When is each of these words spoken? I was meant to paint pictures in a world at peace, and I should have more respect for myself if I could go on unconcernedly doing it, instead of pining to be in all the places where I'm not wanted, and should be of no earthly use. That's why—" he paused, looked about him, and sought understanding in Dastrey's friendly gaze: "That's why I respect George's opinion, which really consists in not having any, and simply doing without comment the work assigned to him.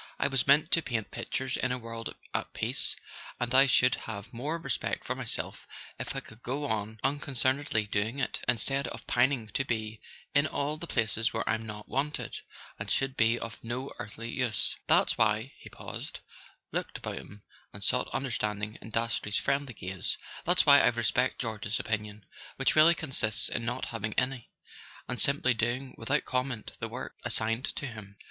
I 0.17 0.29
was 0.29 0.47
meant 0.47 0.71
to 0.71 0.81
paint 0.81 1.11
pictures 1.11 1.57
in 1.57 1.71
a 1.71 1.77
world 1.77 2.15
at 2.33 2.53
peace, 2.55 2.95
and 3.39 3.53
I 3.53 3.67
should 3.67 3.93
have 3.93 4.33
more 4.33 4.57
respect 4.57 5.03
for 5.05 5.13
myself 5.13 5.67
if 5.99 6.15
I 6.15 6.21
could 6.21 6.41
go 6.41 6.65
on 6.65 6.99
unconcernedly 7.03 7.85
doing 7.85 8.17
it, 8.17 8.39
instead 8.47 8.87
of 8.87 9.05
pining 9.05 9.49
to 9.49 9.63
be 9.63 10.01
in 10.33 10.47
all 10.47 10.77
the 10.77 10.87
places 10.87 11.33
where 11.33 11.47
I'm 11.47 11.67
not 11.67 11.87
wanted, 11.87 12.39
and 12.79 12.89
should 12.89 13.15
be 13.15 13.37
of 13.37 13.63
no 13.63 13.91
earthly 13.99 14.31
use. 14.31 14.75
That's 14.87 15.19
why—" 15.19 15.53
he 15.59 15.69
paused, 15.69 16.21
looked 16.71 16.97
about 16.97 17.19
him, 17.19 17.43
and 17.71 17.83
sought 17.83 18.07
understanding 18.11 18.79
in 18.81 18.89
Dastrey's 18.89 19.37
friendly 19.37 19.75
gaze: 19.75 20.17
"That's 20.45 20.65
why 20.65 20.79
I 20.81 20.87
respect 20.87 21.37
George's 21.39 21.79
opinion, 21.79 22.25
which 22.55 22.75
really 22.75 22.95
consists 22.95 23.49
in 23.49 23.65
not 23.65 23.89
having 23.89 24.15
any, 24.15 24.49
and 25.07 25.21
simply 25.21 25.53
doing 25.53 25.93
without 25.95 26.25
comment 26.25 26.71
the 26.79 26.89
work 26.89 27.13
assigned 27.23 27.65
to 27.75 27.85
him. 27.85 28.17